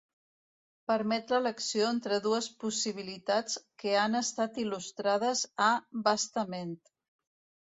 [0.91, 5.69] Permet l'elecció entre dues possibilitats que han estat il·lustrades a
[6.11, 6.75] bastament.